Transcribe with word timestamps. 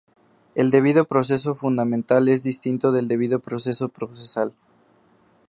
El 0.55 0.71
debido 0.71 1.05
proceso 1.05 1.53
fundamental 1.53 2.27
es 2.27 2.41
distinto 2.41 2.91
del 2.91 3.07
debido 3.07 3.39
proceso 3.39 3.87
procesal. 3.89 4.51